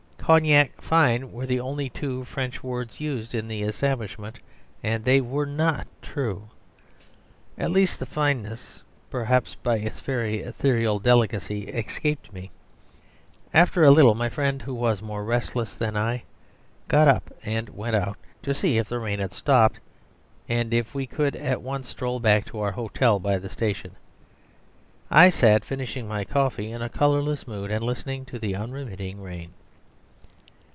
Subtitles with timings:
[0.21, 4.39] "Cognac fine" were the only two French words used in the establishment,
[4.81, 6.47] and they were not true.
[7.57, 12.49] At least, the fineness (perhaps by its very ethereal delicacy) escaped me.
[13.53, 16.23] After a little my friend, who was more restless than I,
[16.87, 19.81] got up and went out, to see if the rain had stopped
[20.47, 23.95] and if we could at once stroll back to our hotel by the station.
[25.09, 29.51] I sat finishing my coffee in a colourless mood, and listening to the unremitting rain.